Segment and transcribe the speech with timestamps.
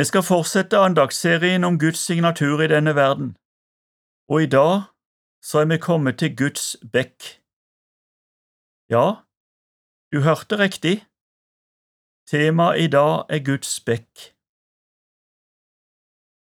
[0.00, 3.28] Vi skal fortsette andagsserien om Guds signatur i denne verden,
[4.32, 4.82] og i dag
[5.48, 7.18] så er vi kommet til Guds bekk.
[8.94, 9.06] Ja,
[10.12, 10.94] du hørte riktig.
[12.30, 14.12] Temaet i dag er Guds bekk.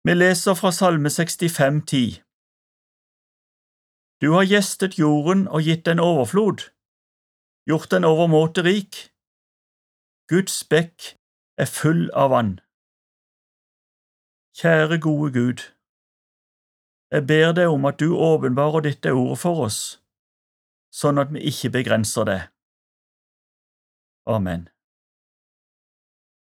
[0.06, 2.24] Vi leser fra Salme 65, 10.
[4.22, 6.60] Du har gjestet jorden og gitt den overflod,
[7.68, 8.94] gjort den overmåte rik.
[10.32, 10.98] Guds bekk
[11.58, 12.56] er full av vann.
[14.60, 15.60] Kjære gode Gud,
[17.12, 19.78] jeg ber deg om at du åpenbarer dette ordet for oss,
[20.92, 22.42] sånn at vi ikke begrenser det.
[24.28, 24.68] Amen.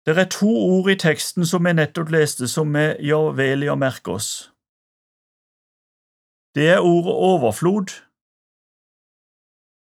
[0.03, 3.71] Det er to ord i teksten som vi nettopp leste, som vi gjør vel i
[3.71, 4.51] å merke oss.
[6.59, 7.97] Det er ordet overflod,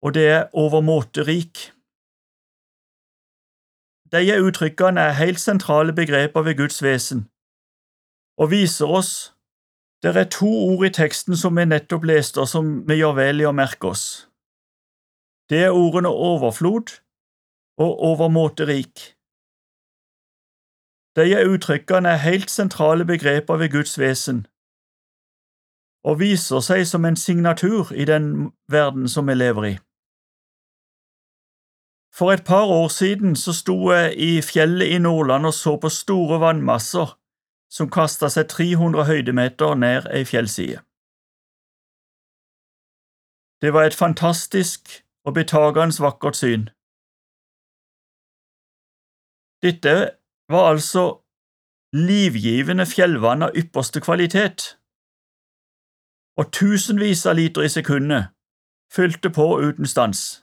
[0.04, 1.70] og det er overmåte rik.
[4.12, 7.31] Disse uttrykkene er helt sentrale begreper ved Guds vesen
[8.38, 9.14] og viser oss
[10.04, 13.42] det er to ord i teksten som vi nettopp leste, og som vi gjør vel
[13.44, 14.06] i å merke oss.
[15.50, 16.96] Det er ordene overflod
[17.78, 19.12] og overmåte rik.
[21.16, 24.48] Disse uttrykkene er helt sentrale begreper ved Guds vesen
[26.02, 29.74] og viser seg som en signatur i den verden som vi lever i.
[32.10, 35.92] For et par år siden så sto jeg i fjellet i Nordland og så på
[35.94, 37.14] store vannmasser
[37.72, 40.82] som kasta seg 300 høydemeter ned ei fjellside.
[43.62, 46.70] Det var et fantastisk og betagende vakkert syn.
[49.62, 50.18] Dette
[50.50, 51.04] var altså
[51.94, 54.78] livgivende fjellvann av ypperste kvalitet,
[56.40, 58.32] og tusenvis av liter i sekundet
[58.92, 60.42] fylte på uten stans.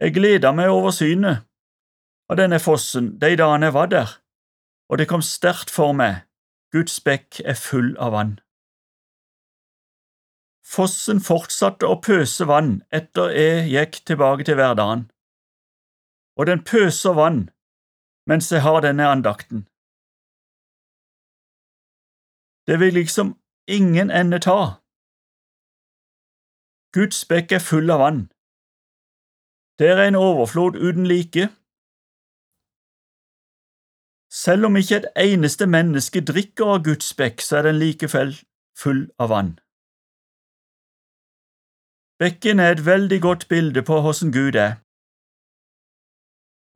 [0.00, 1.46] Jeg gleda meg over synet
[2.28, 4.21] av denne fossen de dagene jeg var der
[4.92, 6.26] og det kom sterkt for meg,
[6.72, 8.32] Guds bekk er full av vann.
[10.68, 15.06] Fossen fortsatte å pøse vann etter jeg gikk tilbake til hverdagen,
[16.36, 17.46] og den pøser vann
[18.28, 19.64] mens jeg har denne andakten.
[22.68, 23.32] Det vil liksom
[23.66, 24.60] ingen ende ta.
[26.92, 28.22] Guds bekk er full av vann.
[29.80, 31.48] Det er en overflod uten like.
[34.34, 38.32] Selv om ikke et eneste menneske drikker av Guds bekk, så er den likevel
[38.82, 39.50] full av vann.
[42.22, 44.72] Bekken er et veldig godt bilde på hvordan Gud er.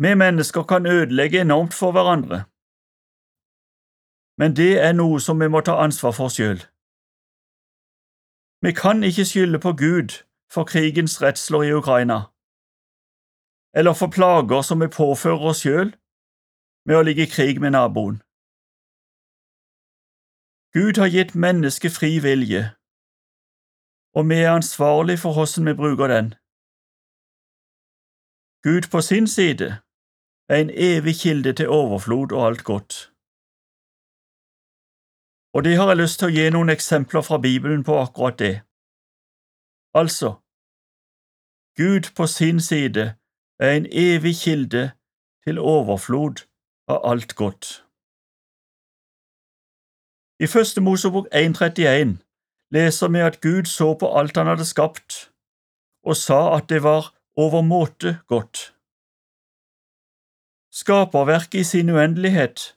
[0.04, 2.44] Vi mennesker kan ødelegge enormt for hverandre,
[4.40, 6.60] men det er noe som vi må ta ansvar for sjøl.
[8.64, 10.10] Vi kan ikke skylde på Gud
[10.52, 12.18] for krigens redsler i Ukraina,
[13.78, 15.96] eller for plager som vi påfører oss sjøl
[16.86, 18.22] med å ligge i krig med naboen.
[20.76, 22.62] Gud har gitt mennesket fri vilje,
[24.16, 26.28] og vi er ansvarlig for hvordan vi bruker den.
[28.66, 29.68] Gud på sin side
[30.48, 32.94] er en evig kilde til overflod og alt godt.
[35.54, 38.56] Og det har jeg lyst til å gi noen eksempler fra Bibelen på akkurat det.
[40.00, 40.28] Altså,
[41.80, 43.04] Gud på sin side
[43.60, 44.84] er en evig kilde
[45.44, 46.44] til overflod
[46.88, 47.86] av alt godt.
[50.40, 52.16] I Første Mosebok 1.31
[52.70, 55.32] leser vi at Gud så på alt han hadde skapt,
[56.04, 58.72] og sa at det var overmåte godt.
[60.72, 62.76] Skaperverket i sin uendelighet,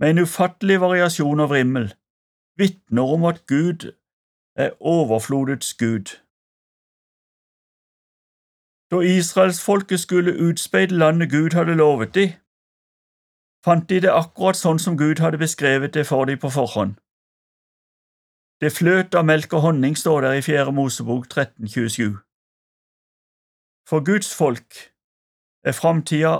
[0.00, 1.94] med en ufattelig variasjon av rimmel,
[2.56, 3.90] vitner om at Gud
[4.56, 6.06] er overflodets Gud.
[8.90, 12.30] Da israelsfolket skulle utspeide landet Gud hadde lovet dem,
[13.64, 16.96] fant de det akkurat sånn som Gud hadde beskrevet det for dem på forhånd.
[18.60, 22.18] Det fløt av melk og honning, står der i Fjerde Mosebok 1327.
[23.88, 24.74] For Guds folk
[25.64, 26.34] er framtida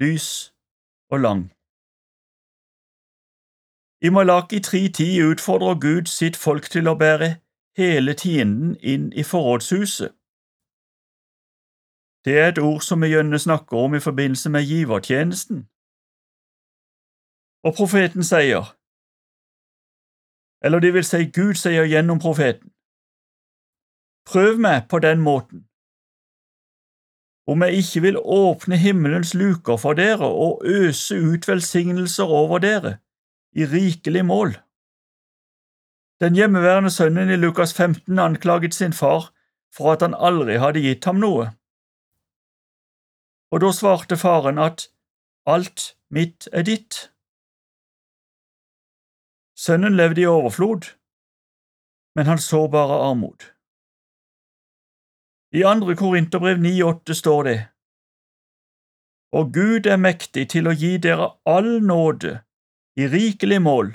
[0.00, 0.52] lys
[1.10, 1.42] og lang.
[4.04, 7.36] I Malaki 3.10 utfordrer Gud sitt folk til å bære
[7.76, 10.12] hele tienden inn i forrådshuset.
[12.24, 15.68] Det er et ord som vi gjerne snakker om i forbindelse med givertjenesten.
[17.66, 18.62] Og profeten sier,
[20.64, 22.70] eller det vil si Gud sier gjennom profeten,
[24.26, 25.64] prøv meg på den måten,
[27.46, 32.96] om jeg ikke vil åpne himmelens luker for dere og øse ut velsignelser over dere
[33.54, 34.56] i rikelig mål.
[36.20, 39.32] Den hjemmeværende sønnen i Lukas 15 anklaget sin far
[39.76, 41.50] for at han aldri hadde gitt ham noe.
[43.50, 44.88] Og da svarte faren at
[45.46, 47.12] alt mitt er ditt.
[49.66, 50.84] Sønnen levde i overflod,
[52.16, 53.40] men han så bare armod.
[55.58, 57.58] I andre Korinterbrev 9,8 står det,
[59.38, 62.32] Og Gud er mektig til å gi dere all nåde
[63.00, 63.90] i rikelig mål,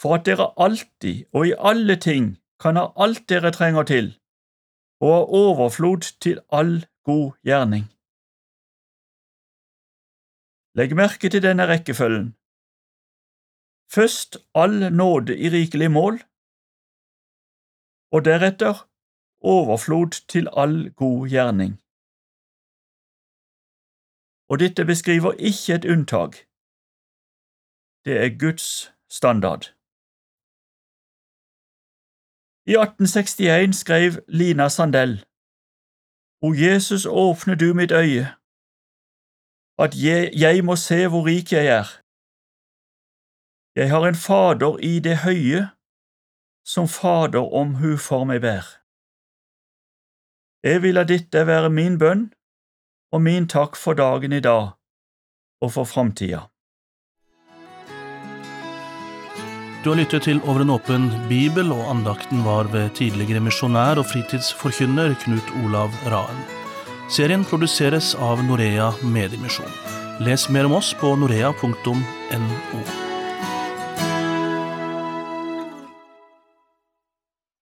[0.00, 2.28] for at dere alltid og i alle ting
[2.62, 4.12] kan ha alt dere trenger til,
[5.02, 6.76] og ha overflod til all
[7.10, 7.88] god gjerning.
[10.78, 12.30] Legg merke til denne rekkefølgen.
[13.94, 14.30] Først
[14.62, 16.14] all nåde i rikelig mål,
[18.14, 18.74] og deretter
[19.54, 21.72] overflod til all god gjerning.
[24.50, 26.32] Og dette beskriver ikke et unntak.
[28.04, 28.68] Det er Guds
[29.18, 29.62] standard.
[32.72, 35.14] I 1861 skrev Lina Sandell
[36.46, 38.26] O Jesus, åpne du mitt øye,
[39.84, 42.01] at jeg, jeg må se hvor rik jeg er.
[43.76, 45.70] Jeg har en Fader i det høye,
[46.64, 48.66] som Fader om hu for meg bær.
[50.62, 52.26] Jeg vil la dette være min bønn
[53.16, 54.74] og min takk for dagen i dag
[55.64, 56.44] og for framtida.
[59.82, 64.06] Du har lyttet til Over en åpen bibel, og andakten var ved tidligere misjonær og
[64.12, 66.44] fritidsforkynner Knut Olav Raen.
[67.10, 69.74] Serien produseres av Norea Mediemisjon.
[70.22, 73.01] Les mer om oss på norea.no.